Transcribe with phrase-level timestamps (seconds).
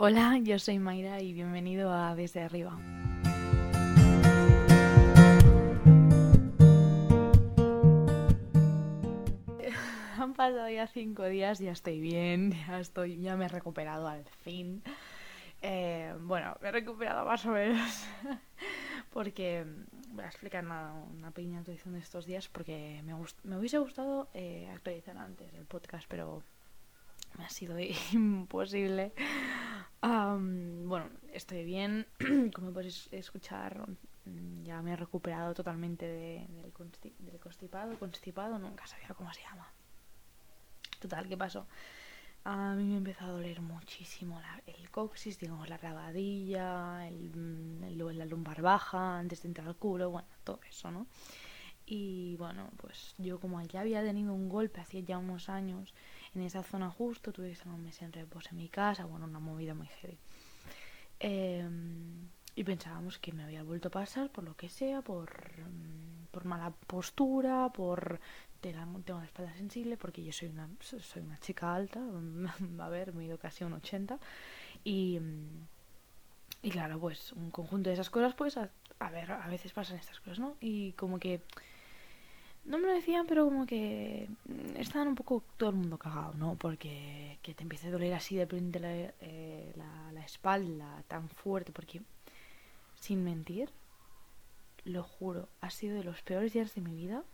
[0.00, 2.70] Hola, yo soy Mayra y bienvenido a Desde Arriba.
[10.16, 14.24] Han pasado ya cinco días, ya estoy bien, ya estoy, ya me he recuperado al
[14.44, 14.84] fin.
[15.62, 18.06] Eh, bueno, me he recuperado más o menos
[19.12, 19.66] porque
[20.12, 24.70] voy a explicar una, pequeña actualización de estos días porque me, me hubiese gustado eh,
[24.72, 26.44] actualizar antes el podcast, pero
[27.36, 27.76] me ha sido
[28.12, 29.12] imposible.
[30.00, 32.06] Bueno, estoy bien,
[32.54, 33.86] como podéis escuchar,
[34.24, 39.32] mm, ya me he recuperado totalmente de- del, consti- del constipado, constipado, nunca sabía cómo
[39.34, 39.70] se llama.
[41.00, 41.66] Total, ¿qué pasó?
[42.44, 48.18] A mí me empezó a doler muchísimo el coxis, digamos, la rabadilla, el, mm, el-
[48.18, 51.06] la lumbar baja, antes de entrar al culo, bueno, todo eso, ¿no?
[51.86, 55.94] Y bueno, pues yo como ya había tenido un golpe hacía ya unos años
[56.38, 59.26] en esa zona justo, tuve que estar un mes en reposo en mi casa, bueno,
[59.26, 60.18] una movida muy heavy.
[61.20, 61.66] Eh,
[62.54, 65.30] y pensábamos que me había vuelto a pasar por lo que sea, por,
[65.60, 68.20] mm, por mala postura, por
[68.60, 72.00] tengo la espalda sensible, porque yo soy una, so- soy una chica alta,
[72.80, 74.18] a ver, mido casi un 80.
[74.84, 75.66] Y, mm,
[76.62, 79.96] y claro, pues un conjunto de esas cosas, pues a, a ver, a veces pasan
[79.98, 80.56] estas cosas, ¿no?
[80.60, 81.42] Y como que
[82.68, 86.34] no me lo decían, pero como que mm, estaban un poco todo el mundo cagado,
[86.34, 86.54] ¿no?
[86.56, 91.28] Porque que te empiece a doler así de repente la, eh, la, la espalda tan
[91.28, 92.02] fuerte, porque
[93.00, 93.70] sin mentir,
[94.84, 97.24] lo juro, ha sido de los peores días de mi vida.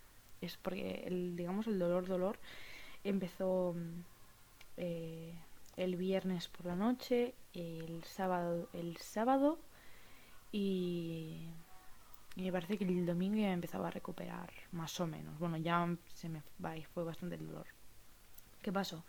[0.40, 2.38] Es porque, el, digamos, el dolor, dolor
[3.02, 4.00] empezó mm,
[4.76, 5.34] eh,
[5.76, 9.58] el viernes por la noche, el sábado, el sábado
[10.52, 11.48] y,
[12.36, 15.38] y me parece que el domingo ya me empezaba a recuperar más o menos.
[15.38, 16.42] Bueno, ya se me
[16.92, 17.66] fue bastante el dolor.
[18.60, 19.04] ¿Qué pasó?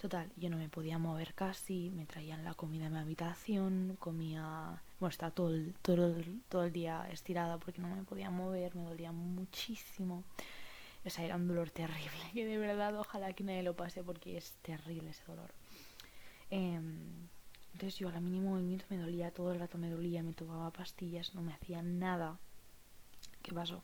[0.00, 4.82] Total, yo no me podía mover casi, me traían la comida en mi habitación, comía,
[5.00, 8.74] bueno, estaba todo el, todo el, todo el día estirada porque no me podía mover,
[8.74, 10.22] me dolía muchísimo.
[11.06, 14.36] O sea, era un dolor terrible, que de verdad ojalá que nadie lo pase porque
[14.36, 15.50] es terrible ese dolor.
[16.50, 17.28] Em,
[17.72, 20.70] entonces yo a la mínimo movimiento me dolía, todo el rato me dolía, me tomaba
[20.72, 22.38] pastillas, no me hacía nada.
[23.46, 23.80] ¿Qué pasó?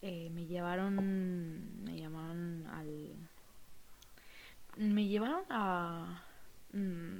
[0.00, 3.16] Eh, me llevaron, me llamaron al...
[4.76, 6.22] Me llevaron a...
[6.72, 7.16] mm,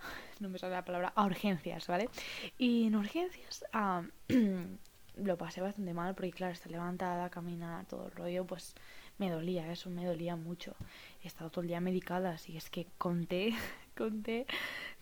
[0.40, 2.08] no me sale la palabra, a urgencias, ¿vale?
[2.56, 4.02] Y en urgencias ah,
[5.16, 8.74] lo pasé bastante mal porque, claro, estar levantada, caminar, todo el rollo, pues
[9.18, 10.74] me dolía, eso me dolía mucho.
[11.22, 13.52] He estado todo el día medicada, así es que conté,
[13.94, 14.46] conté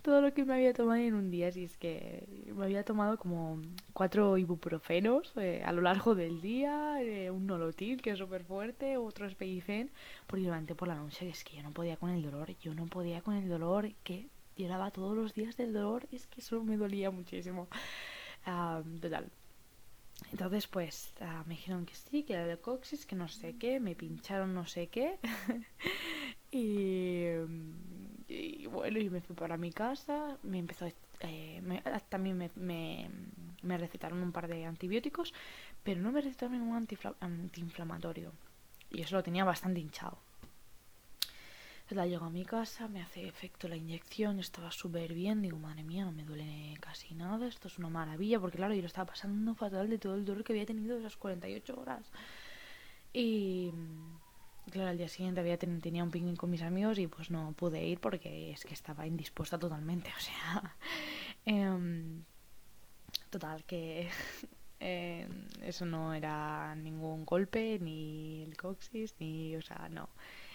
[0.02, 3.18] todo lo que me había tomado en un día, así es que me había tomado
[3.18, 3.60] como
[3.92, 8.96] cuatro ibuprofenos eh, a lo largo del día, eh, un nolotil que es súper fuerte,
[8.96, 9.90] otro espedicen,
[10.26, 12.86] porque levanté por la noche, es que yo no podía con el dolor, yo no
[12.86, 16.76] podía con el dolor, que lloraba todos los días del dolor, es que eso me
[16.76, 17.68] dolía muchísimo.
[18.44, 19.30] Ah, total.
[20.30, 23.80] Entonces, pues ah, me dijeron que sí, que era de coxis, que no sé qué,
[23.80, 25.18] me pincharon no sé qué.
[26.50, 27.26] y,
[28.32, 30.86] y bueno, y me fui para mi casa, me empezó,
[31.20, 33.10] eh, ah, también me, me,
[33.62, 35.32] me recetaron un par de antibióticos,
[35.82, 36.86] pero no me recetaron ningún
[37.20, 38.32] antiinflamatorio.
[38.90, 40.18] Y eso lo tenía bastante hinchado.
[41.90, 45.82] La llego a mi casa, me hace efecto la inyección, estaba súper bien, digo, madre
[45.82, 49.12] mía, no me duele casi nada, esto es una maravilla, porque claro, yo lo estaba
[49.12, 52.10] pasando fatal de todo el dolor que había tenido esas 48 horas.
[53.12, 53.72] Y
[54.70, 57.52] claro, al día siguiente había ten- tenía un picnic con mis amigos y pues no
[57.52, 60.76] pude ir porque es que estaba indispuesta totalmente, o sea...
[61.46, 62.24] em,
[63.30, 64.08] total, que
[64.80, 65.28] eh,
[65.62, 70.08] eso no era ningún golpe, ni el coxis, ni, o sea, no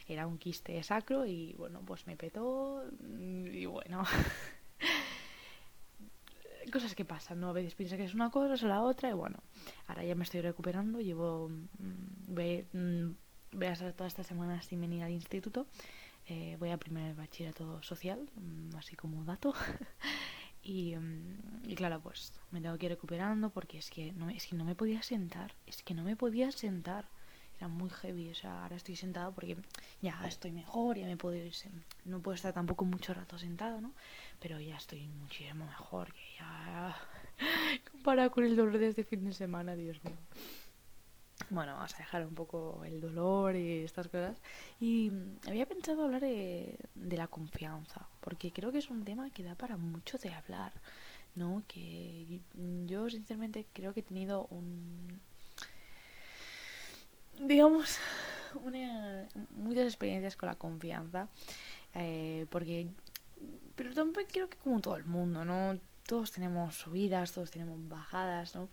[0.07, 4.05] era un quiste sacro y bueno, pues me petó mm, y bueno.
[6.71, 7.49] Cosas que pasan, ¿no?
[7.49, 9.37] A veces piensas que es una cosa, es la otra y bueno,
[9.87, 11.49] ahora ya me estoy recuperando, llevo...
[11.49, 12.33] mm,
[13.57, 15.65] Voy, a estar toda esta semana sin venir al instituto,
[16.27, 19.53] eh, voy a primer bachillerato social, mm, así como dato.
[20.63, 24.45] Y, mm, y claro, pues me tengo que ir recuperando porque es que, no, es
[24.47, 27.05] que no me podía sentar, es que no me podía sentar
[27.57, 29.57] era muy heavy, o sea, ahora estoy sentada porque
[30.01, 31.53] ya estoy mejor, ya me puedo ir,
[32.05, 33.93] no puedo estar tampoco mucho rato sentado, ¿no?
[34.39, 36.95] Pero ya estoy muchísimo mejor, que ya
[37.91, 40.17] comparado con el dolor de este fin de semana, Dios mío.
[41.49, 44.37] Bueno, vamos a dejar un poco el dolor y estas cosas.
[44.79, 49.29] Y mm, había pensado hablar de, de la confianza, porque creo que es un tema
[49.29, 50.73] que da para mucho de hablar,
[51.35, 51.63] ¿no?
[51.67, 52.41] Que
[52.85, 55.21] yo sinceramente creo que he tenido un,
[57.39, 57.97] digamos,
[58.63, 61.29] una, muchas experiencias con la confianza,
[61.93, 62.87] eh, porque
[63.75, 65.79] pero también creo que como todo el mundo, ¿no?
[66.07, 68.69] Todos tenemos subidas, todos tenemos bajadas, ¿no?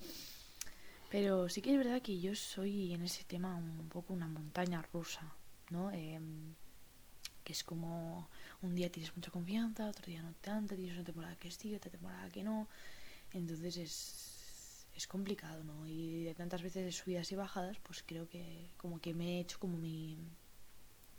[1.15, 4.83] Pero sí que es verdad que yo soy en ese tema un poco una montaña
[4.93, 5.23] rusa,
[5.71, 5.93] ¿no?
[5.93, 6.57] Em,
[7.45, 8.29] que es como
[8.63, 11.89] un día tienes mucha confianza, otro día no tanta, tienes una temporada que sí, otra
[11.89, 12.67] temporada que no.
[13.33, 15.87] Entonces es, es complicado, ¿no?
[15.87, 19.41] Y de tantas veces de subidas y bajadas, pues creo que como que me he
[19.43, 20.19] hecho como mi,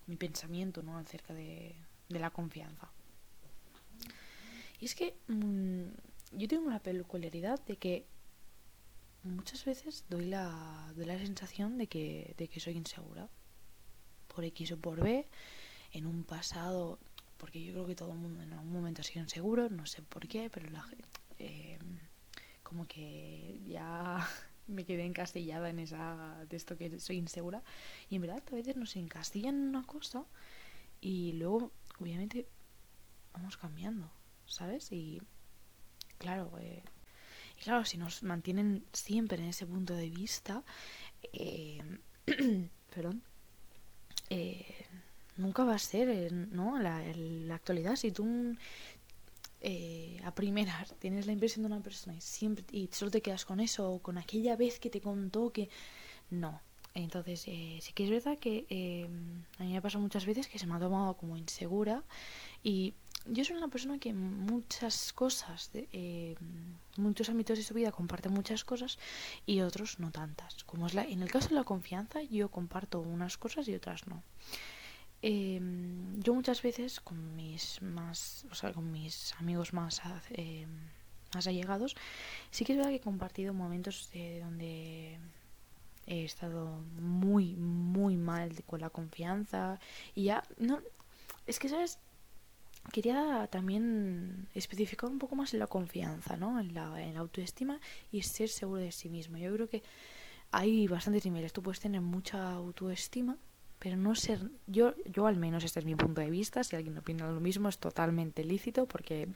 [0.08, 0.98] mi pensamiento, ¿no?
[0.98, 1.74] Acerca de,
[2.10, 2.92] de la confianza.
[4.82, 5.84] Y es que mmm,
[6.34, 8.06] yo tengo una peculiaridad de que
[9.26, 13.30] muchas veces doy la, doy la sensación de que, de que soy insegura.
[14.28, 15.28] Por X o por B,
[15.94, 17.00] en un pasado,
[17.38, 20.02] porque yo creo que todo el mundo en algún momento ha sido inseguro, no sé
[20.02, 20.86] por qué, pero la
[21.40, 21.78] eh,
[22.64, 24.28] como que ya
[24.68, 27.64] me quedé encastillada en esa de esto que soy insegura
[28.10, 30.26] y en verdad a veces nos encastillan en una cosa
[31.02, 32.48] y luego obviamente
[33.34, 34.12] vamos cambiando
[34.48, 35.22] sabes y
[36.18, 36.84] claro eh,
[37.58, 40.64] y claro, si nos mantienen siempre en ese punto de vista,
[41.34, 41.82] eh,
[42.94, 43.24] perdón,
[44.30, 44.66] eh,
[45.38, 46.80] nunca va a ser, eh, ¿no?
[46.80, 47.04] La,
[47.54, 48.56] actualidad, si tú
[49.62, 53.46] eh, a primeras tienes la impresión de una persona y siempre y solo te quedas
[53.46, 55.70] con eso o con aquella vez que te contó que
[56.30, 56.62] no.
[56.94, 59.10] Entonces, eh, sí que es verdad que eh,
[59.60, 62.04] a mí me ha pasado muchas veces que se me ha tomado como insegura
[62.64, 62.94] y
[63.28, 66.36] yo soy una persona que muchas cosas, eh,
[66.98, 68.98] muchos ámbitos de su vida comparte muchas cosas
[69.46, 70.64] y otros no tantas.
[70.64, 74.08] Como es la, en el caso de la confianza, yo comparto unas cosas y otras
[74.08, 74.22] no.
[75.22, 75.60] Eh,
[76.20, 80.68] yo muchas veces con mis más, o sea, con mis amigos más, eh,
[81.34, 81.96] más allegados,
[82.52, 85.18] sí que es verdad que he compartido momentos de donde
[86.06, 89.80] he estado muy, muy mal con la confianza
[90.14, 90.80] y ya no,
[91.48, 91.98] es que sabes
[92.92, 96.60] quería también especificar un poco más en la confianza, ¿no?
[96.60, 97.80] En la, en la autoestima
[98.12, 99.38] y ser seguro de sí mismo.
[99.38, 99.84] Yo creo que
[100.52, 101.54] hay bastantes niveles.
[101.54, 103.38] Tú puedes tener mucha autoestima,
[103.80, 104.40] pero no ser...
[104.68, 106.64] Yo, yo al menos, este es mi punto de vista.
[106.64, 109.28] Si alguien opina lo mismo, es totalmente lícito porque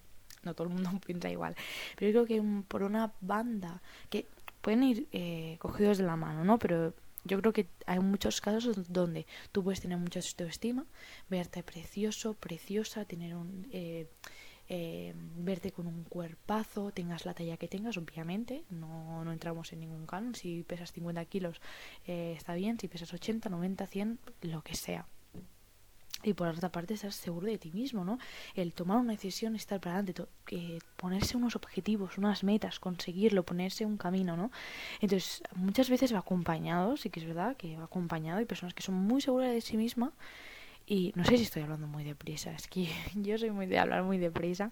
[0.44, 1.56] no todo el mundo piensa igual.
[1.98, 4.26] Pero yo creo que un, por una banda que
[4.62, 6.60] pueden ir eh, cogidos de la mano, ¿no?
[6.60, 6.94] Pero
[7.24, 10.86] yo creo que hay muchos casos donde tú puedes tener mucha autoestima,
[11.30, 14.08] verte precioso, preciosa, tener un eh,
[14.72, 19.80] eh, verte con un cuerpazo, tengas la talla que tengas, obviamente, no, no entramos en
[19.80, 21.60] ningún canon, si pesas 50 kilos
[22.06, 25.08] eh, está bien, si pesas 80, 90, 100, lo que sea.
[26.24, 28.20] Y por otra parte, estar seguro de ti mismo, ¿no?
[28.54, 33.86] El tomar una decisión, estar para adelante, eh, ponerse unos objetivos, unas metas, conseguirlo, ponerse
[33.86, 34.52] un camino, ¿no?
[35.00, 38.40] Entonces, muchas veces va acompañado, sí que es verdad que va acompañado.
[38.40, 40.12] Hay personas que son muy seguras de sí misma
[40.90, 44.04] y no sé si estoy hablando muy deprisa, es que yo soy muy de hablar
[44.04, 44.72] muy deprisa.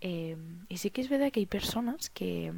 [0.00, 0.36] Eh,
[0.68, 2.52] y sí que es verdad que hay personas que,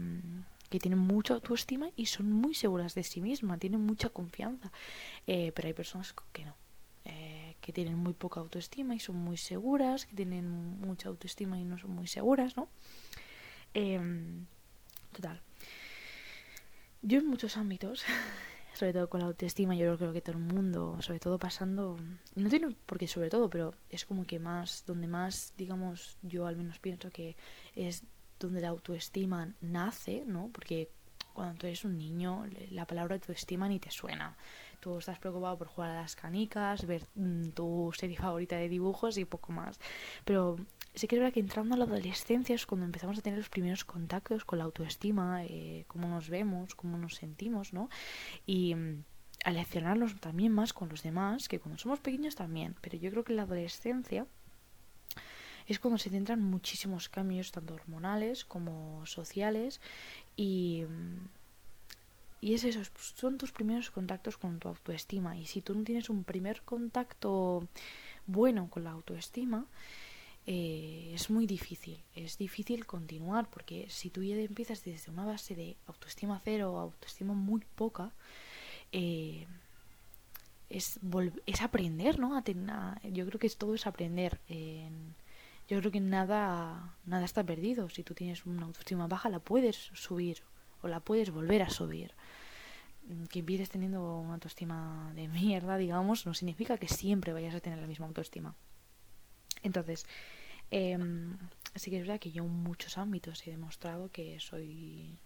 [0.69, 4.71] que tienen mucha autoestima y son muy seguras de sí misma, tienen mucha confianza.
[5.27, 6.55] Eh, pero hay personas que no.
[7.07, 7.32] Eh,
[7.63, 10.51] que tienen muy poca autoestima y son muy seguras, que tienen
[10.81, 12.69] mucha autoestima y no son muy seguras, ¿no?
[13.73, 14.01] Eh,
[15.13, 15.41] total.
[17.03, 18.05] Yo en muchos ámbitos,
[18.75, 21.99] sobre todo con la autoestima, yo creo que todo el mundo, sobre todo pasando,
[22.35, 26.47] no tiene por qué sobre todo, pero es como que más, donde más, digamos, yo
[26.47, 27.37] al menos pienso que
[27.77, 28.03] es
[28.41, 30.51] donde la autoestima nace, ¿no?
[30.53, 30.91] Porque
[31.33, 34.37] cuando tú eres un niño, la palabra autoestima ni te suena
[34.83, 39.17] tú estás preocupado por jugar a las canicas, ver mm, tu serie favorita de dibujos
[39.17, 39.79] y poco más.
[40.25, 40.57] Pero
[40.93, 43.49] sí que es verdad que entrando a la adolescencia es cuando empezamos a tener los
[43.49, 47.89] primeros contactos con la autoestima, eh, cómo nos vemos, cómo nos sentimos, ¿no?
[48.45, 49.05] Y mm,
[49.45, 53.23] a leccionarnos también más con los demás, que cuando somos pequeños también, pero yo creo
[53.23, 54.27] que en la adolescencia
[55.69, 59.81] es cuando se centran muchísimos cambios, tanto hormonales como sociales,
[60.35, 61.42] y mm,
[62.43, 65.39] y es eso, pues, son tus primeros contactos con tu autoestima.
[65.39, 67.69] Y si tú no tienes un primer contacto
[68.27, 69.65] bueno con la autoestima,
[70.45, 72.03] eh, es muy difícil.
[72.17, 76.79] Es difícil continuar porque si tú ya empiezas desde una base de autoestima cero o
[76.81, 78.11] autoestima muy poca,
[78.91, 79.47] eh,
[80.69, 80.99] es,
[81.47, 82.37] es aprender, ¿no?
[82.37, 82.43] A
[83.05, 84.41] yo creo que todo es aprender.
[85.69, 87.89] yo creo que nada, nada está perdido.
[87.89, 90.43] Si tú tienes una autoestima baja, la puedes subir
[90.83, 92.13] o la puedes volver a subir.
[93.09, 97.61] Mm, que empieces teniendo una autoestima de mierda, digamos, no significa que siempre vayas a
[97.61, 98.55] tener la misma autoestima.
[99.63, 100.07] Entonces,
[100.71, 100.99] eh,
[101.75, 105.19] sí que es verdad que yo en muchos ámbitos he demostrado que soy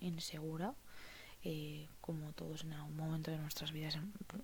[0.00, 0.74] insegura
[1.44, 3.98] eh, como todos en algún momento de nuestras vidas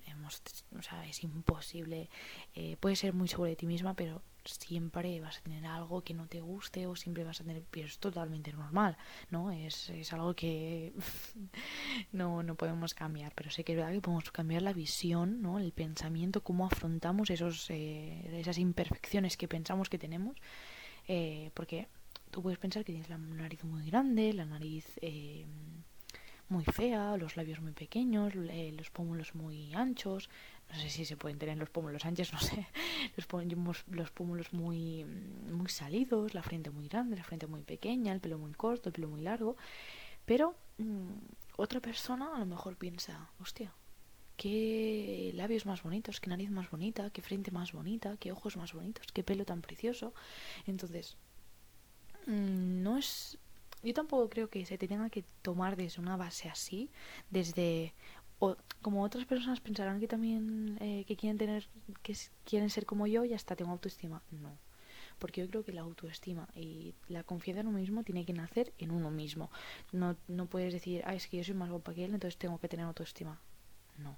[0.07, 0.41] hemos,
[0.77, 2.09] o sea, es imposible,
[2.55, 6.13] eh, puedes ser muy seguro de ti misma, pero siempre vas a tener algo que
[6.13, 8.97] no te guste o siempre vas a tener, pero es totalmente normal,
[9.29, 9.51] ¿no?
[9.51, 10.93] Es, es algo que
[12.11, 15.59] no, no podemos cambiar, pero sé que es verdad que podemos cambiar la visión, ¿no?
[15.59, 20.37] El pensamiento, cómo afrontamos esos, eh, esas imperfecciones que pensamos que tenemos,
[21.07, 21.87] eh, porque
[22.31, 24.85] tú puedes pensar que tienes la nariz muy grande, la nariz...
[25.01, 25.45] Eh,
[26.49, 30.29] muy fea, los labios muy pequeños, los pómulos muy anchos,
[30.69, 32.67] no sé si se pueden tener los pómulos anchos, no sé,
[33.15, 38.19] los, los pómulos muy, muy salidos, la frente muy grande, la frente muy pequeña, el
[38.19, 39.55] pelo muy corto, el pelo muy largo,
[40.25, 41.13] pero mm,
[41.57, 43.73] otra persona a lo mejor piensa, hostia,
[44.37, 48.73] qué labios más bonitos, qué nariz más bonita, qué frente más bonita, qué ojos más
[48.73, 50.13] bonitos, qué pelo tan precioso.
[50.65, 51.17] Entonces,
[52.25, 53.37] mm, no es
[53.83, 56.89] yo tampoco creo que se te tenga que tomar desde una base así,
[57.29, 57.93] desde
[58.39, 61.67] o, como otras personas pensarán que también eh, que quieren tener
[62.01, 64.21] que quieren ser como yo y hasta tengo autoestima.
[64.31, 64.57] No
[65.19, 68.73] porque yo creo que la autoestima y la confianza en uno mismo tiene que nacer
[68.77, 69.51] en uno mismo.
[69.91, 72.57] No, no puedes decir ah es que yo soy más guapa que él entonces tengo
[72.57, 73.41] que tener autoestima
[73.99, 74.17] no.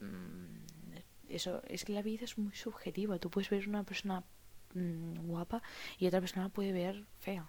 [0.00, 0.96] Mm,
[1.28, 3.18] eso es que la vida es muy subjetiva.
[3.18, 4.24] Tú puedes ver una persona
[4.74, 5.62] mm, guapa
[5.98, 7.48] y otra persona puede ver fea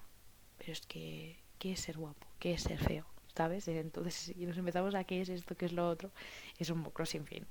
[0.57, 3.05] pero es que qué es ser guapo qué es ser feo
[3.37, 3.67] ¿sabes?
[3.67, 6.11] Entonces, si nos empezamos a qué es esto, qué es lo otro,
[6.57, 7.45] es un poco sin fin.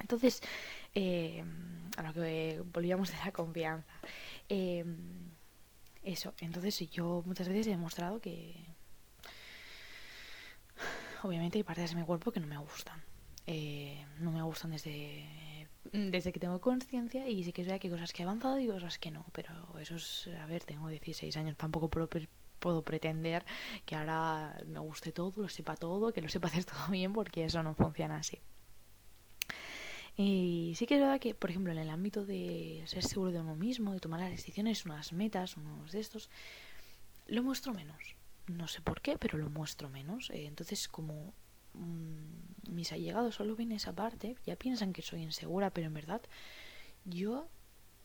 [0.00, 0.42] Entonces,
[0.94, 1.44] eh,
[1.96, 3.94] a lo que volvíamos de la confianza.
[4.48, 4.84] Eh,
[6.02, 8.54] eso, entonces yo muchas veces he demostrado que
[11.22, 13.00] obviamente hay partes de mi cuerpo que no me gustan.
[13.46, 15.26] Eh, no me gustan desde
[15.92, 18.58] desde que tengo conciencia y sí que es verdad que hay cosas que he avanzado
[18.58, 22.08] y cosas que no, pero eso es, a ver, tengo 16 años, tampoco puedo
[22.58, 23.44] puedo pretender
[23.86, 27.44] que ahora me guste todo, lo sepa todo, que lo sepa hacer todo bien, porque
[27.44, 28.38] eso no funciona así.
[30.16, 33.40] Y sí que es verdad que, por ejemplo, en el ámbito de ser seguro de
[33.40, 36.28] uno mismo, de tomar las decisiones, unas metas, unos de estos,
[37.28, 38.16] lo muestro menos.
[38.48, 40.30] No sé por qué, pero lo muestro menos.
[40.30, 41.32] Eh, entonces, como
[41.74, 46.22] mm, mis allegados solo ven esa parte, ya piensan que soy insegura, pero en verdad
[47.04, 47.48] yo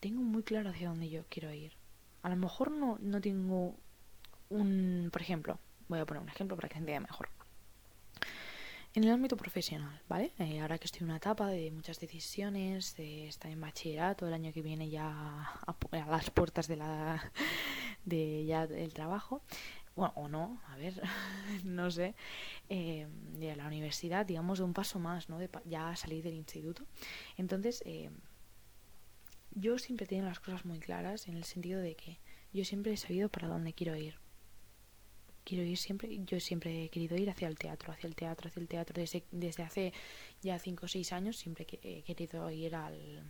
[0.00, 1.72] tengo muy claro hacia dónde yo quiero ir.
[2.22, 3.76] A lo mejor no, no tengo
[4.50, 7.28] un, por ejemplo, voy a poner un ejemplo para que se entienda mejor.
[8.94, 10.30] En el ámbito profesional, ¿vale?
[10.38, 14.34] Eh, ahora que estoy en una etapa de muchas decisiones, de estar en bachillerato, el
[14.34, 15.08] año que viene ya
[15.66, 15.76] a,
[16.08, 17.32] las puertas de la
[18.04, 19.42] de ya del trabajo,
[19.96, 21.00] o no, a ver,
[21.64, 22.14] no sé,
[22.68, 23.06] eh,
[23.38, 25.38] de la universidad, digamos, de un paso más, ¿no?
[25.38, 26.84] De ya salir del instituto.
[27.36, 28.10] Entonces, eh,
[29.52, 32.18] yo siempre tengo las cosas muy claras en el sentido de que
[32.52, 34.18] yo siempre he sabido para dónde quiero ir
[35.44, 38.60] quiero ir siempre, yo siempre he querido ir hacia el teatro, hacia el teatro, hacia
[38.60, 39.92] el teatro, desde, desde hace
[40.40, 43.22] ya 5 o 6 años siempre he querido ir al,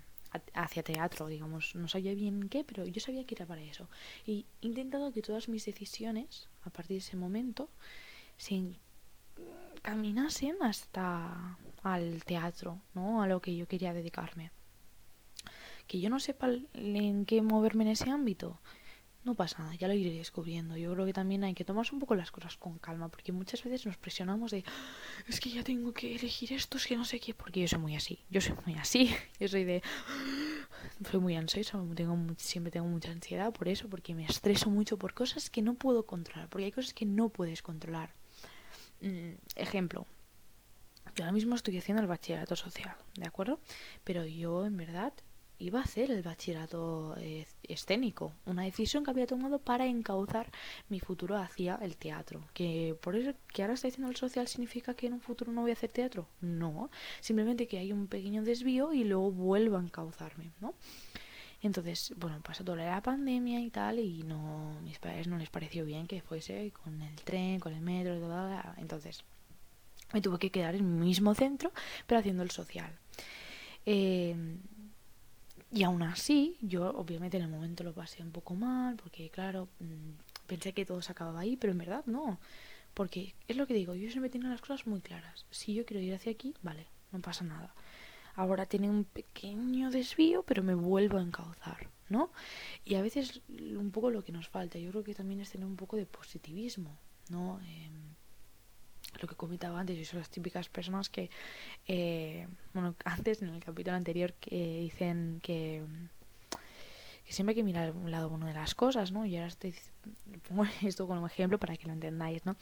[0.55, 3.89] hacia teatro, digamos, no sabía bien qué, pero yo sabía que era para eso.
[4.27, 7.69] Y he intentado que todas mis decisiones, a partir de ese momento,
[8.37, 8.79] se
[9.83, 13.23] caminasen hasta al teatro, ¿no?
[13.23, 14.51] A lo que yo quería dedicarme.
[15.87, 18.59] Que yo no sepa en qué moverme en ese ámbito,
[19.25, 20.77] no pasa nada, ya lo iré descubriendo.
[20.77, 23.63] Yo creo que también hay que tomarse un poco las cosas con calma, porque muchas
[23.65, 24.65] veces nos presionamos de,
[25.27, 27.79] es que ya tengo que elegir esto, es que no sé qué, porque yo soy
[27.79, 29.83] muy así, yo soy muy así, yo soy de,
[31.11, 35.15] soy muy ansiosa, tengo, siempre tengo mucha ansiedad por eso, porque me estreso mucho por
[35.15, 38.13] cosas que no puedo controlar, porque hay cosas que no puedes controlar.
[39.01, 40.07] Mm, ejemplo,
[41.15, 43.61] yo ahora mismo estoy haciendo el bachillerato social, ¿de acuerdo?
[44.05, 45.13] Pero yo en verdad
[45.65, 50.51] iba a hacer el bachillerato eh, escénico, una decisión que había tomado para encauzar
[50.89, 52.45] mi futuro hacia el teatro.
[52.53, 55.63] Que por eso que ahora estoy haciendo el social significa que en un futuro no
[55.63, 56.29] voy a hacer teatro.
[56.41, 56.91] No,
[57.21, 60.75] simplemente que hay un pequeño desvío y luego vuelvo a encauzarme, ¿no?
[61.63, 65.87] Entonces, bueno, pasó toda la pandemia y tal, y no, mis padres no les pareció
[65.87, 68.15] bien que fuese con el tren, con el metro,
[68.77, 69.25] entonces
[70.13, 71.73] me tuve que quedar en mi mismo centro,
[72.07, 72.93] pero haciendo el social.
[73.87, 74.37] Eh,
[75.75, 79.69] y aún así, yo obviamente en el momento lo pasé un poco mal, porque claro,
[79.81, 82.39] mm, pensé que todo se acababa ahí, pero en verdad no.
[82.95, 85.47] Porque es lo que digo, yo siempre tengo las cosas muy claras.
[85.51, 87.75] Si yo quiero ir hacia aquí, vale, no pasa nada.
[88.37, 92.31] Ahora tiene un pequeño desvío, pero me vuelvo a encauzar, ¿no?
[92.85, 95.67] Y a veces un poco lo que nos falta, yo creo que también es tener
[95.67, 96.97] un poco de positivismo,
[97.31, 97.61] ¿no?
[97.65, 97.91] Eh,
[99.25, 101.31] lo que comentaba antes, yo soy las típicas personas que,
[101.89, 105.83] eh, bueno, antes en el capítulo anterior que dicen que
[107.25, 109.25] que siempre hay que mirar un lado bueno de las cosas, ¿no?
[109.25, 109.75] Y ahora estoy
[110.47, 112.55] pongo esto como ejemplo para que lo entendáis, ¿no?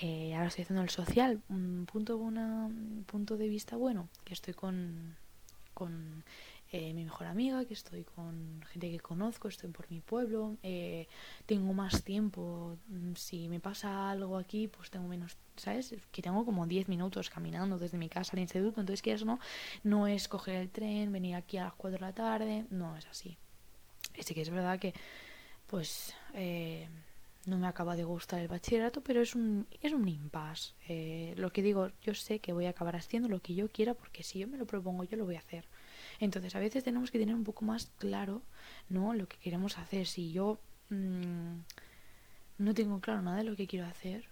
[0.00, 2.70] Eh, ahora estoy haciendo el social, un punto, una,
[3.06, 5.16] punto de vista bueno, que estoy con,
[5.74, 6.24] con
[6.78, 11.08] eh, mi mejor amiga, que estoy con gente que conozco, estoy por mi pueblo, eh,
[11.46, 15.94] tengo más tiempo, mm, si me pasa algo aquí, pues tengo menos, ¿sabes?
[16.12, 19.40] Que tengo como 10 minutos caminando desde mi casa al instituto, entonces eso no,
[19.84, 23.06] no es coger el tren, venir aquí a las 4 de la tarde, no es
[23.06, 23.38] así.
[24.20, 24.92] Así que es verdad que,
[25.68, 26.88] pues, eh,
[27.46, 30.74] no me acaba de gustar el bachillerato, pero es un, es un impasse.
[31.36, 34.22] lo que digo, yo sé que voy a acabar haciendo lo que yo quiera, porque
[34.22, 35.64] si yo me lo propongo, yo lo voy a hacer.
[36.20, 38.42] Entonces a veces tenemos que tener un poco más claro,
[38.88, 39.14] ¿no?
[39.14, 40.06] Lo que queremos hacer.
[40.06, 40.58] Si yo
[40.90, 41.58] mmm,
[42.58, 44.28] no tengo claro nada de lo que quiero hacer,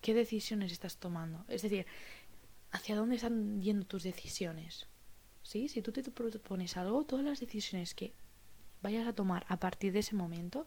[0.00, 1.44] ¿qué decisiones estás tomando?
[1.48, 1.86] Es decir,
[2.72, 4.86] ¿hacia dónde están yendo tus decisiones?
[5.42, 5.68] ¿Sí?
[5.68, 8.12] Si tú te propones algo, todas las decisiones que
[8.82, 10.66] vayas a tomar a partir de ese momento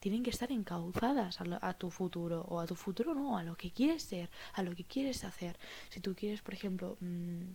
[0.00, 3.70] tienen que estar encauzadas a, tu futuro o a tu futuro no, a lo que
[3.70, 5.56] quieres ser, a lo que quieres hacer.
[5.90, 7.52] Si tú quieres, por ejemplo, mmm,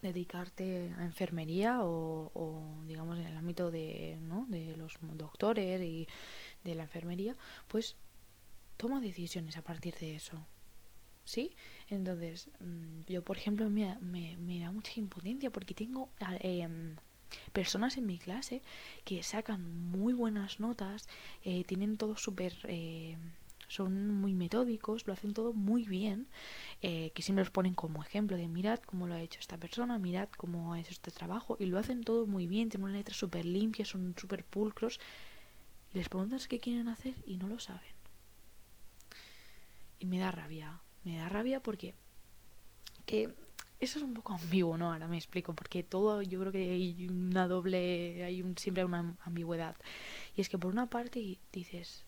[0.00, 4.46] dedicarte a enfermería o, digamos en el ámbito de, ¿no?
[4.48, 6.08] de los doctores y
[6.64, 7.36] de la enfermería,
[7.68, 7.96] pues
[8.76, 10.46] toma decisiones a partir de eso.
[11.24, 11.54] ¿Sí?
[11.88, 16.68] Entonces, mm, yo por ejemplo me, me, da mucha impotencia porque tengo eh,
[17.52, 18.60] personas en mi clase
[19.04, 21.08] que sacan muy buenas notas,
[21.44, 22.54] eh, tienen todo súper...
[22.64, 23.16] Eh,
[23.72, 26.28] son muy metódicos, lo hacen todo muy bien,
[26.82, 29.98] eh, que siempre los ponen como ejemplo de mirad cómo lo ha hecho esta persona,
[29.98, 33.14] mirad cómo ha hecho este trabajo, y lo hacen todo muy bien, tienen una letra
[33.14, 35.00] súper limpia, son súper pulcros,
[35.94, 37.94] les preguntas qué quieren hacer y no lo saben.
[39.98, 41.94] Y me da rabia, me da rabia porque
[43.06, 43.34] que
[43.82, 44.92] eso es un poco ambiguo, ¿no?
[44.92, 49.16] Ahora me explico, porque todo yo creo que hay una doble, hay un, siempre una
[49.24, 49.76] ambigüedad.
[50.36, 52.04] Y es que por una parte dices,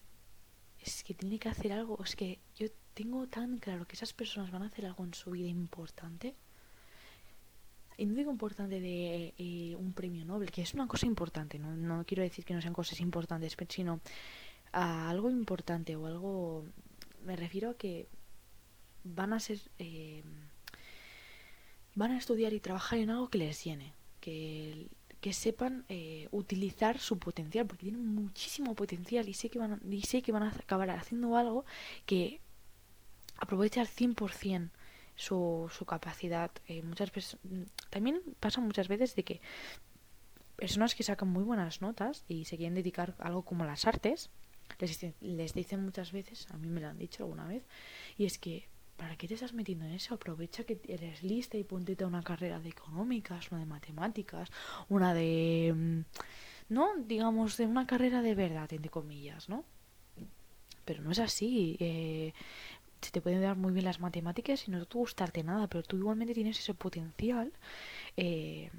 [0.84, 4.50] es que tiene que hacer algo, es que yo tengo tan claro que esas personas
[4.50, 6.34] van a hacer algo en su vida importante.
[7.96, 11.74] Y no digo importante de eh, un premio Nobel, que es una cosa importante, no,
[11.74, 14.00] no quiero decir que no sean cosas importantes, sino
[14.72, 16.64] a algo importante o algo...
[17.24, 18.08] Me refiero a que
[19.04, 19.60] van a ser...
[19.78, 20.22] Eh,
[21.94, 24.88] van a estudiar y trabajar en algo que les llene, que
[25.24, 30.02] que sepan eh, utilizar su potencial, porque tienen muchísimo potencial y sé que van y
[30.02, 31.64] sé que van a acabar haciendo algo
[32.04, 32.42] que
[33.38, 34.68] aproveche al 100%
[35.16, 36.50] su, su capacidad.
[36.68, 37.38] Eh, muchas veces,
[37.88, 39.40] también pasa muchas veces de que
[40.56, 44.28] personas que sacan muy buenas notas y se quieren dedicar a algo como las artes,
[44.78, 47.64] les, les dicen muchas veces, a mí me lo han dicho alguna vez,
[48.18, 50.14] y es que ¿para qué te estás metiendo en eso?
[50.14, 54.50] Aprovecha que eres lista y ponte a una carrera de económicas, una de matemáticas,
[54.88, 55.72] una de...
[55.74, 56.00] Mm,
[56.70, 56.96] ¿No?
[56.96, 59.64] Digamos, de una carrera de verdad, entre comillas, ¿no?
[60.86, 61.76] Pero no es así.
[61.78, 62.32] Eh,
[63.02, 65.98] se te pueden dar muy bien las matemáticas y no te gustarte nada, pero tú
[65.98, 67.52] igualmente tienes ese potencial
[68.16, 68.70] eh,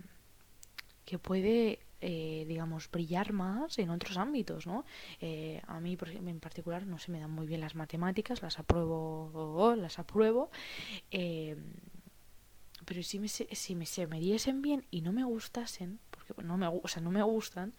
[1.05, 4.85] que puede eh, digamos, brillar más en otros ámbitos, ¿no?
[5.21, 9.73] Eh, a mí, en particular, no se me dan muy bien las matemáticas, las apruebo,
[9.75, 10.51] las apruebo,
[11.09, 11.57] eh,
[12.85, 16.57] pero si me, si me, se me diesen bien y no me gustasen, porque no
[16.57, 17.73] me, o sea, no me gustan,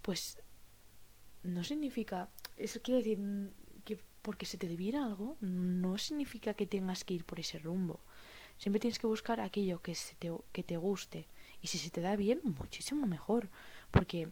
[0.00, 0.38] pues
[1.42, 3.18] no significa, eso quiere decir
[3.84, 7.98] que porque se te debiera algo, no significa que tengas que ir por ese rumbo.
[8.58, 11.26] Siempre tienes que buscar aquello que, se te, que te guste.
[11.62, 13.48] Y si se te da bien, muchísimo mejor.
[13.92, 14.28] Porque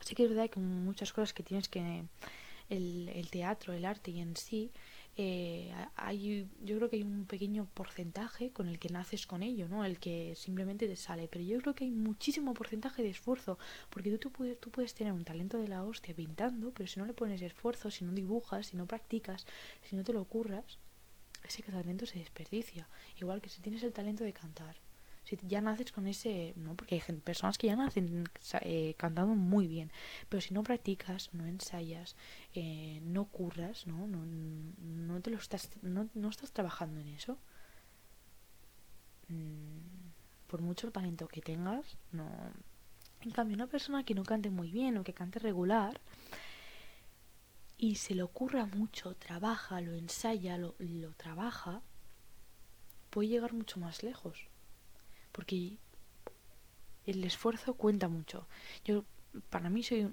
[0.00, 2.04] sí que es verdad que muchas cosas que tienes que...
[2.68, 4.72] El, el teatro, el arte y en sí,
[5.18, 9.66] eh, hay, yo creo que hay un pequeño porcentaje con el que naces con ello,
[9.66, 9.84] ¿no?
[9.84, 11.26] El que simplemente te sale.
[11.28, 14.94] Pero yo creo que hay muchísimo porcentaje de esfuerzo, porque tú, tú, puedes, tú puedes
[14.94, 18.12] tener un talento de la hostia pintando, pero si no le pones esfuerzo, si no
[18.12, 19.46] dibujas, si no practicas,
[19.88, 20.78] si no te lo ocurras,
[21.44, 22.86] ese talento se desperdicia.
[23.18, 24.76] Igual que si tienes el talento de cantar,
[25.26, 28.28] si ya naces con ese, no, porque hay personas que ya nacen
[28.60, 29.90] eh, cantando muy bien,
[30.28, 32.14] pero si no practicas, no ensayas,
[32.54, 34.06] eh, no curras, ¿no?
[34.06, 37.38] No, no te lo estás, no, no estás trabajando en eso.
[39.28, 40.12] Mm,
[40.46, 42.30] por mucho talento que tengas, no.
[43.20, 46.00] En cambio, una persona que no cante muy bien o que cante regular
[47.78, 51.82] y se le ocurra mucho, trabaja, lo ensaya, lo, lo trabaja,
[53.10, 54.48] puede llegar mucho más lejos
[55.36, 55.76] porque
[57.04, 58.48] el esfuerzo cuenta mucho.
[58.86, 59.04] Yo
[59.50, 60.10] para mí soy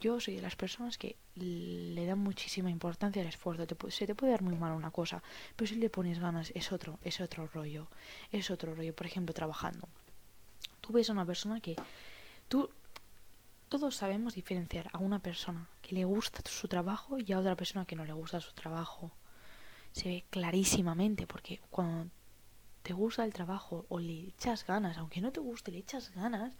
[0.00, 3.66] yo soy de las personas que le dan muchísima importancia al esfuerzo.
[3.66, 5.22] Te, se te puede dar muy mal una cosa,
[5.54, 7.88] pero si le pones ganas es otro, es otro rollo,
[8.32, 8.96] es otro rollo.
[8.96, 9.86] Por ejemplo, trabajando.
[10.80, 11.76] Tú ves a una persona que
[12.48, 12.70] tú,
[13.68, 17.84] todos sabemos diferenciar a una persona que le gusta su trabajo y a otra persona
[17.84, 19.10] que no le gusta su trabajo.
[19.92, 22.10] Se ve clarísimamente porque cuando
[22.84, 26.52] te gusta el trabajo o le echas ganas, aunque no te guste, le echas ganas,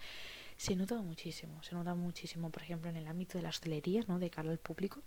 [0.56, 1.62] se nota muchísimo.
[1.62, 4.18] Se nota muchísimo, por ejemplo, en el ámbito de las hostelerías, ¿no?
[4.18, 5.02] De cara al público,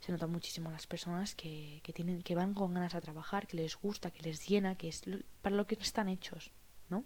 [0.00, 3.56] se nota muchísimo las personas que, que, tienen, que van con ganas a trabajar, que
[3.56, 5.02] les gusta, que les llena, que es
[5.40, 6.50] para lo que están hechos,
[6.88, 7.04] ¿no?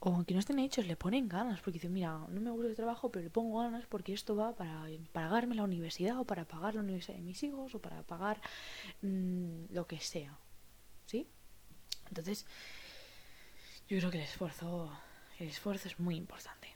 [0.00, 2.76] O aunque no estén hechos, le ponen ganas, porque dicen, mira, no me gusta el
[2.76, 6.76] trabajo, pero le pongo ganas porque esto va para pagarme la universidad, o para pagar
[6.76, 8.40] la universidad de mis hijos, o para pagar
[9.02, 10.38] mmm, lo que sea.
[11.04, 11.26] ¿Sí?
[12.08, 12.46] Entonces,
[13.88, 14.90] yo creo que el esfuerzo,
[15.38, 16.74] el esfuerzo es muy importante.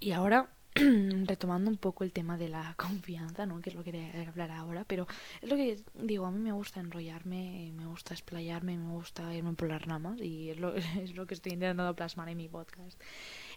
[0.00, 3.60] Y ahora, retomando un poco el tema de la confianza, ¿no?
[3.60, 5.06] Que es lo que quería hablar ahora, pero
[5.40, 9.54] es lo que digo, a mí me gusta enrollarme, me gusta explayarme, me gusta irme
[9.54, 13.00] por las ramas y es lo, es lo que estoy intentando plasmar en mi podcast.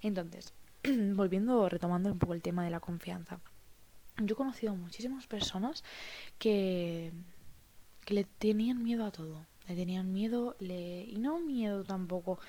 [0.01, 0.53] Entonces,
[1.15, 3.39] volviendo, retomando un poco el tema de la confianza.
[4.17, 5.83] Yo he conocido muchísimas personas
[6.39, 7.11] que
[8.07, 11.03] le tenían miedo a todo le tenían miedo, le...
[11.03, 12.39] y no miedo tampoco,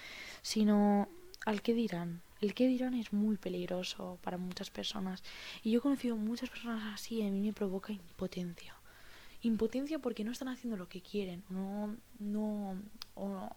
[0.42, 1.08] sino
[1.44, 2.22] al que dirán.
[2.40, 5.22] El que dirán es muy peligroso para muchas personas.
[5.62, 8.74] Y yo he conocido muchas personas así y a mí me provoca impotencia.
[9.42, 11.42] Impotencia porque no están haciendo lo que quieren.
[11.48, 12.80] No, no,
[13.14, 13.56] o no.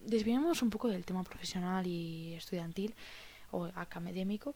[0.00, 2.94] Desviamos un poco del tema profesional y estudiantil
[3.50, 4.54] o académico,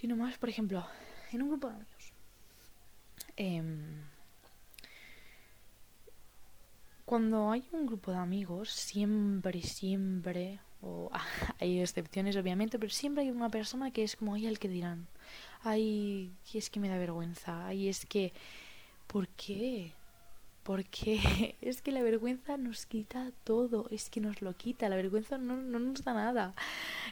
[0.00, 0.84] sino más, por ejemplo,
[1.32, 2.12] en un grupo de amigos.
[3.36, 3.62] Eh,
[7.04, 11.10] cuando hay un grupo de amigos, siempre, siempre, o
[11.60, 15.06] hay excepciones obviamente, pero siempre hay una persona que es como, ay, el que dirán,
[15.62, 18.32] ay, es que me da vergüenza, ay, es que,
[19.06, 19.92] ¿por qué?
[20.62, 25.38] Porque es que la vergüenza nos quita todo, es que nos lo quita, la vergüenza
[25.38, 26.54] no, no nos da nada.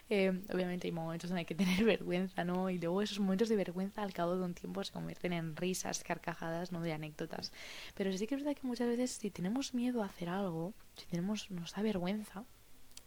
[0.08, 2.70] Eh, obviamente hay momentos en hay que tener vergüenza, ¿no?
[2.70, 6.02] Y luego esos momentos de vergüenza al cabo de un tiempo se convierten en risas,
[6.04, 6.80] carcajadas, ¿no?
[6.80, 7.52] De anécdotas.
[7.94, 11.06] Pero sí que es verdad que muchas veces si tenemos miedo a hacer algo, si
[11.06, 12.44] tenemos, nos da vergüenza,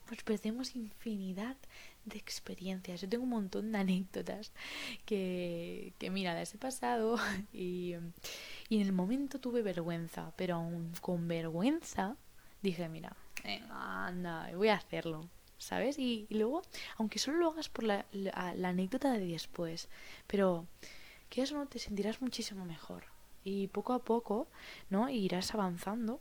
[0.07, 1.57] pues perdemos infinidad
[2.05, 3.01] de experiencias.
[3.01, 4.51] Yo tengo un montón de anécdotas
[5.05, 7.17] que, que mira, las he pasado
[7.53, 7.95] y,
[8.69, 12.17] y en el momento tuve vergüenza, pero aún con vergüenza
[12.61, 15.29] dije, mira, venga, anda, voy a hacerlo.
[15.57, 15.97] ¿Sabes?
[15.97, 16.61] Y, luego,
[16.97, 19.87] aunque solo lo hagas por la, la, anécdota de después,
[20.27, 20.67] pero
[21.29, 23.05] que eso no te sentirás muchísimo mejor.
[23.45, 24.49] Y poco a poco,
[24.89, 25.07] ¿no?
[25.07, 26.19] Irás avanzando.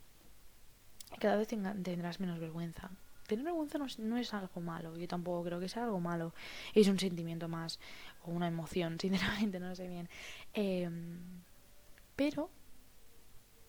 [1.13, 2.93] Y cada vez tendrás menos vergüenza
[3.27, 6.35] tener vergüenza no es, algo malo, yo tampoco creo que sea algo malo,
[6.75, 7.79] es un sentimiento más
[8.25, 10.09] o una emoción, sinceramente no sé bien.
[10.55, 11.19] Em,
[12.17, 12.51] pero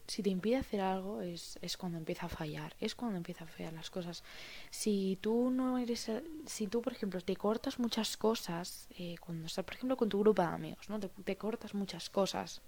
[0.08, 3.48] si te impide hacer algo es, es cuando empieza a fallar, es cuando empieza a
[3.48, 4.24] fallar las cosas.
[4.70, 6.12] Si tú no eres,
[6.46, 10.20] si tú por ejemplo te cortas muchas cosas, eh, cuando estás por ejemplo con tu
[10.20, 11.00] grupo de amigos, ¿no?
[11.00, 12.62] Te, cortas muchas cosas.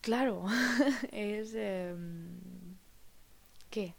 [0.00, 0.44] Claro,
[1.12, 1.54] es...
[1.54, 2.38] Em,
[3.70, 3.94] ¿Qué?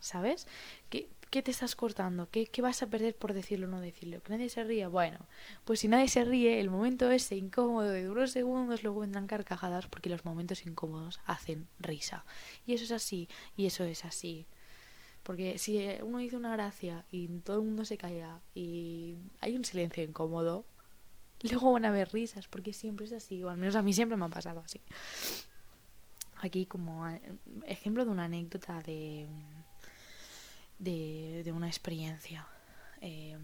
[0.00, 0.46] ¿Sabes?
[0.88, 2.28] ¿Qué, ¿Qué, te estás cortando?
[2.30, 4.22] ¿Qué, ¿Qué, vas a perder por decirlo o no decirlo?
[4.22, 4.86] ¿Que nadie se ríe?
[4.88, 5.18] Bueno,
[5.64, 9.86] pues si nadie se ríe, el momento ese incómodo de duros segundos luego vendrán carcajadas
[9.86, 12.24] porque los momentos incómodos hacen risa.
[12.66, 14.46] Y eso es así, y eso es así.
[15.22, 19.64] Porque si uno dice una gracia y todo el mundo se calla y hay un
[19.64, 20.64] silencio incómodo,
[21.42, 24.16] luego van a haber risas, porque siempre es así, o al menos a mí siempre
[24.16, 24.80] me ha pasado así.
[26.42, 27.20] Aquí como eh,
[27.66, 29.28] ejemplo de una anécdota de
[30.80, 32.48] de, de una experiencia.
[33.00, 33.36] Eh,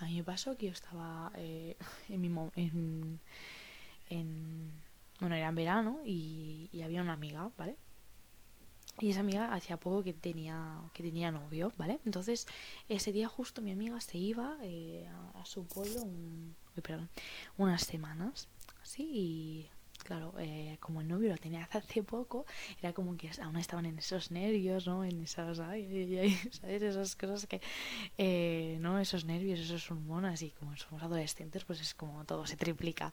[0.00, 1.76] a mí me pasó que yo estaba eh,
[2.08, 3.20] en mi en,
[4.10, 4.72] en,
[5.20, 7.76] bueno era en verano y, y, había una amiga vale
[9.00, 12.46] y esa amiga hacía poco que tenía que tenía novio vale entonces
[12.88, 17.08] ese día justo mi amiga se iba eh, a, su pueblo un, perdón,
[17.56, 18.48] unas semanas
[18.82, 19.70] así y
[20.08, 22.46] claro, eh, como el novio lo tenía hace poco,
[22.80, 25.04] era como que aún estaban en esos nervios, ¿no?
[25.04, 26.82] En esas, ¿sabes?
[26.82, 27.60] Esas cosas que,
[28.16, 28.98] eh, ¿no?
[28.98, 33.12] Esos nervios, esos hormonas y como somos adolescentes, pues es como todo se triplica.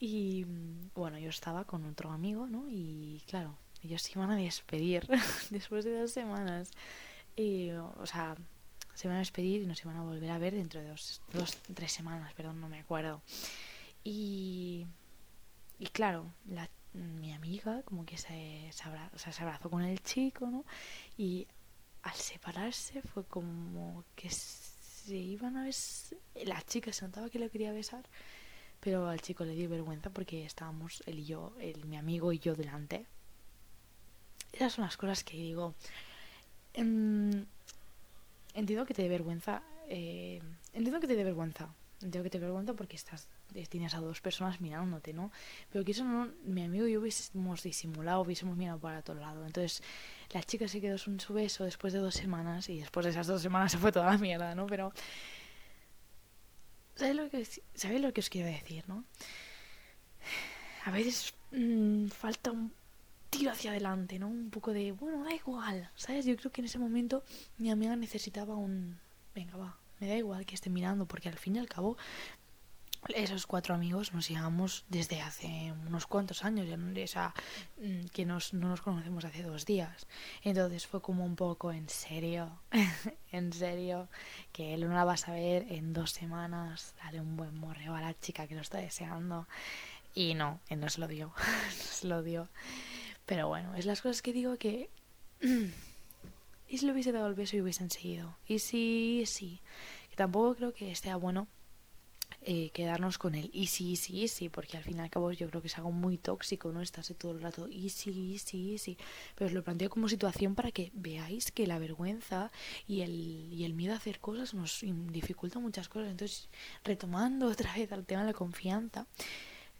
[0.00, 0.46] Y
[0.94, 2.70] bueno, yo estaba con otro amigo, ¿no?
[2.70, 5.06] Y claro, ellos se iban a despedir
[5.50, 6.70] después de dos semanas.
[7.36, 8.34] Y, o sea,
[8.94, 11.54] se iban a despedir y nos iban a volver a ver dentro de dos, dos
[11.74, 13.20] tres semanas, perdón, no me acuerdo.
[14.02, 14.86] Y
[15.78, 18.84] y claro, la, mi amiga como que se, se,
[19.42, 20.64] abrazó con el chico, ¿no?
[21.16, 21.46] Y
[22.02, 25.74] al separarse fue como que se iban a ver...
[26.44, 28.04] La chica se notaba que lo quería besar,
[28.80, 32.38] pero al chico le dio vergüenza porque estábamos él y yo, él, mi amigo y
[32.38, 33.06] yo delante.
[34.52, 35.74] Esas son las cosas que digo.
[36.74, 37.48] En,
[38.54, 39.62] entiendo que te dé vergüenza.
[39.88, 40.40] Eh,
[40.72, 41.74] entiendo que te dé vergüenza.
[42.00, 43.26] Entiendo que te dé vergüenza porque estás
[43.68, 45.30] tienes a dos personas mirándote, ¿no?
[45.70, 49.46] Pero que eso no, mi amigo y yo hubiésemos disimulado, hubiésemos mirado para otro lado.
[49.46, 49.82] Entonces,
[50.30, 53.26] la chica se quedó sin su beso después de dos semanas y después de esas
[53.26, 54.66] dos semanas se fue toda la mierda, ¿no?
[54.66, 54.92] Pero,
[56.96, 59.04] ¿sabéis lo que, ¿sabéis lo que os quiero decir, no?
[60.84, 62.72] A veces mmm, falta un
[63.30, 64.28] tiro hacia adelante, ¿no?
[64.28, 66.24] Un poco de, bueno, da igual, ¿sabes?
[66.24, 67.24] Yo creo que en ese momento
[67.58, 68.98] mi amiga necesitaba un,
[69.34, 71.96] venga, va, me da igual que esté mirando, porque al fin y al cabo
[73.08, 77.34] esos cuatro amigos nos llevamos desde hace unos cuantos años, o sea,
[77.80, 80.06] mm, que nos, no nos conocemos hace dos días.
[80.42, 82.60] Entonces fue como un poco en serio,
[83.32, 84.08] en serio,
[84.52, 88.00] que él no la vas a ver en dos semanas, dale un buen morreo a
[88.00, 89.46] la chica que lo está deseando.
[90.14, 92.48] Y no, él no se lo dio, no se lo dio.
[93.26, 94.90] Pero bueno, es las cosas que digo que...
[96.68, 98.36] y si le hubiese dado el beso y hubiesen seguido.
[98.46, 99.60] Y sí, sí.
[100.10, 101.48] Que tampoco creo que sea bueno
[102.46, 105.62] eh, quedarnos con el easy, easy, easy, porque al fin y al cabo yo creo
[105.62, 106.82] que es algo muy tóxico, ¿no?
[106.82, 108.98] Estás todo el rato easy, easy, easy.
[109.34, 112.52] Pero os lo planteo como situación para que veáis que la vergüenza
[112.86, 114.80] y el, y el miedo a hacer cosas nos
[115.10, 116.10] dificulta muchas cosas.
[116.10, 116.48] Entonces,
[116.84, 119.06] retomando otra vez al tema de la confianza,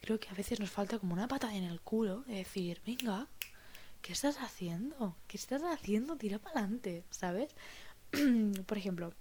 [0.00, 3.29] creo que a veces nos falta como una patada en el culo de decir, venga,
[4.03, 5.16] ¿qué estás haciendo?
[5.29, 6.16] ¿Qué estás haciendo?
[6.16, 7.55] Tira para adelante, ¿sabes?
[8.66, 9.12] Por ejemplo,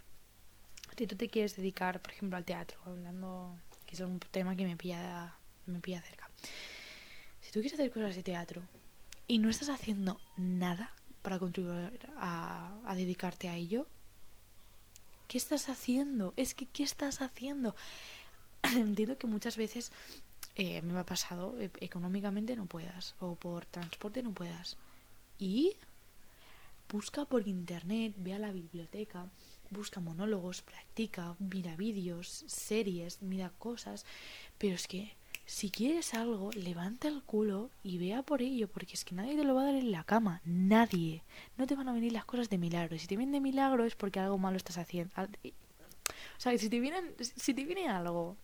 [0.98, 4.66] si tú te quieres dedicar, por ejemplo, al teatro, hablando, que es un tema que
[4.66, 6.30] me pilla, me pilla cerca.
[7.42, 8.62] Si tú quieres hacer cosas de teatro
[9.28, 13.88] y no estás haciendo nada para contribuir a, a dedicarte a ello,
[15.28, 16.34] ¿qué estás haciendo?
[16.38, 17.76] Es que, ¿qué estás haciendo?
[18.76, 19.92] Entiendo que muchas veces
[20.56, 24.78] eh, me ha pasado, e, económicamente no puedas, o por transporte no puedas.
[25.40, 25.76] Y
[26.90, 29.26] busca por internet, ve a la biblioteca,
[29.74, 34.06] busca monólogos, practica, mira vídeos, series, mira cosas,
[34.58, 39.04] pero es que si quieres algo, levanta el culo y vea por ello, porque es
[39.04, 41.24] que nadie te lo va a dar en la cama, nadie.
[41.58, 42.96] No te van a venir las cosas de milagro.
[42.96, 45.14] Y si te vienen de milagro es porque algo malo estás haciendo.
[45.18, 48.38] O sea, si te, vienen, si te viene algo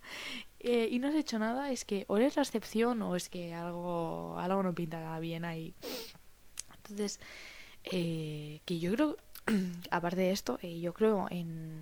[0.59, 3.53] eh, y no has hecho nada, es que o eres la excepción o es que
[3.53, 5.73] algo, algo no pinta bien ahí.
[6.75, 7.19] Entonces,
[7.85, 9.17] eh, que yo creo
[9.91, 11.81] aparte de esto, eh, yo creo en,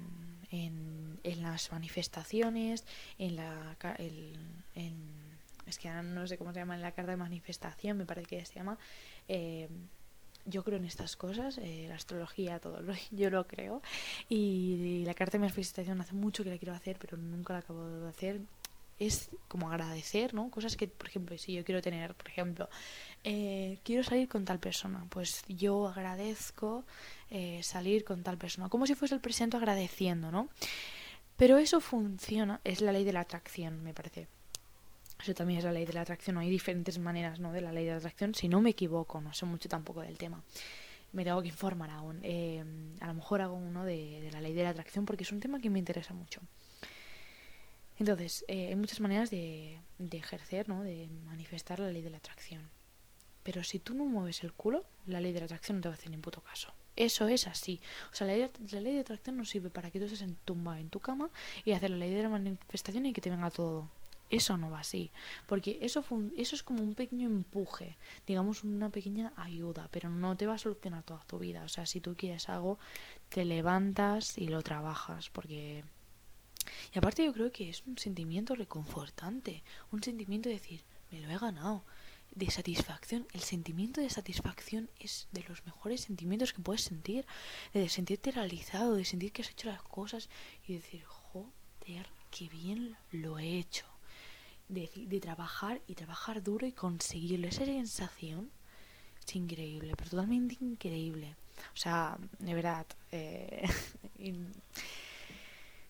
[0.51, 2.86] en, las manifestaciones,
[3.19, 3.75] en la...
[5.65, 8.45] es que no sé cómo se llama, en la carta de manifestación, me parece que
[8.45, 8.77] se llama.
[9.27, 9.67] Eh,
[10.47, 13.82] yo creo en estas cosas, eh, la astrología, todo, lo, yo lo creo.
[14.30, 17.86] Y, la carta de manifestación hace mucho que la quiero hacer, pero nunca la acabo
[17.88, 18.41] de hacer
[18.99, 20.49] es como agradecer, ¿no?
[20.49, 22.69] Cosas que, por ejemplo, si yo quiero tener, por ejemplo,
[23.23, 26.83] eh, quiero salir con tal persona, pues yo agradezco
[27.29, 30.49] eh, salir con tal persona, como si fuese el presente agradeciendo, ¿no?
[31.36, 34.27] Pero eso funciona, es la ley de la atracción, me parece.
[35.21, 37.51] Eso también es la ley de la atracción, hay diferentes maneras, ¿no?
[37.51, 40.17] De la ley de la atracción, si no me equivoco, no sé mucho tampoco del
[40.17, 40.43] tema.
[41.13, 42.19] Me tengo que informar aún.
[42.23, 42.63] Eh,
[42.99, 45.39] a lo mejor hago uno de, de la ley de la atracción porque es un
[45.39, 46.41] tema que me interesa mucho.
[47.99, 50.83] Entonces, eh, hay muchas maneras de, de ejercer, ¿no?
[50.83, 52.69] De manifestar la ley de la atracción.
[53.43, 55.95] Pero si tú no mueves el culo, la ley de la atracción no te va
[55.95, 56.73] a hacer ni puto caso.
[56.97, 57.79] Eso es así.
[58.12, 60.79] O sea, la ley, la ley de atracción no sirve para que tú estés tumba
[60.79, 61.29] en tu cama
[61.63, 63.89] y hacer la ley de la manifestación y que te venga todo.
[64.29, 65.12] Eso no va así.
[65.45, 66.03] Porque eso,
[66.36, 70.57] eso es como un pequeño empuje, digamos una pequeña ayuda, pero no te va a
[70.57, 71.63] solucionar toda tu vida.
[71.63, 72.79] O sea, si tú quieres algo,
[73.29, 75.29] te levantas y lo trabajas.
[75.29, 75.86] Porque
[76.93, 81.30] y aparte yo creo que es un sentimiento reconfortante, un sentimiento de decir, me lo
[81.30, 81.84] he ganado,
[82.36, 83.27] de satisfacción.
[83.34, 87.25] El sentimiento de satisfacción es de los mejores sentimientos que puedes sentir,
[87.73, 90.30] de sentirte realizado, de sentir que has hecho las cosas
[90.67, 93.86] y decir, joder, qué bien lo he hecho.
[94.69, 97.47] De, de trabajar y trabajar duro y conseguirlo.
[97.47, 98.51] Esa sensación
[99.25, 101.36] es increíble, pero totalmente increíble.
[101.73, 102.86] O sea, de verdad.
[103.12, 103.67] Eh,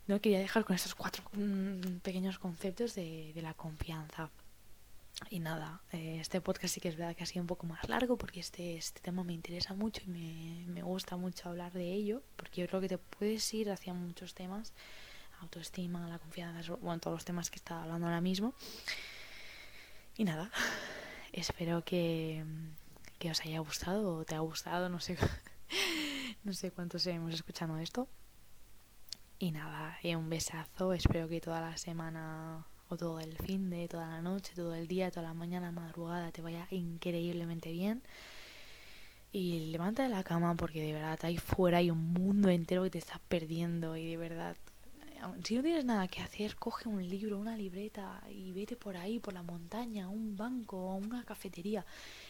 [0.08, 4.30] no quería dejar con estos cuatro mm, pequeños conceptos de, la confianza.
[5.30, 7.90] Y nada, eh, este podcast sí que es verdad que ha sido un poco más
[7.90, 11.92] largo porque este, este tema me interesa mucho y me, me gusta mucho hablar de
[11.92, 14.74] ello, porque yo creo que te puedes ir hacia muchos temas,
[15.42, 18.54] autoestima, la confianza, bueno, todos los temas que está hablando ahora mismo.
[20.16, 20.52] Y nada,
[21.34, 22.46] espero que,
[23.18, 25.18] que os haya gustado o te ha gustado, no sé,
[26.44, 28.08] no sé cuántos hemos escuchado esto.
[29.40, 30.94] Y nada, eh, un besazo.
[30.94, 34.88] Espero que toda la semana o todo el fin de, toda la noche, todo el
[34.88, 38.02] día, toda la mañana, madrugada te vaya increíblemente bien.
[39.32, 42.90] y levanta de la cama porque de verdad ahí fuera hay un mundo entero que
[42.92, 44.56] te estás perdiendo y de verdad
[45.44, 49.20] si no tienes nada que hacer, coge un libro, una libreta y vete por ahí,
[49.20, 51.86] por la montaña, un banco, una cafetería.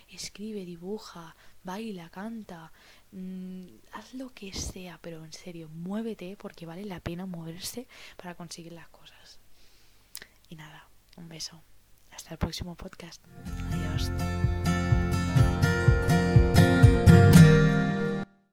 [0.10, 2.72] Escribe, dibuja, baila, canta,
[3.12, 8.36] mm, haz lo que sea, pero en serio, muévete porque vale la pena moverse para
[8.36, 9.40] conseguir las cosas.
[10.50, 11.62] Y nada, un beso.
[12.12, 13.22] Hasta el próximo podcast.
[13.72, 14.57] Adiós.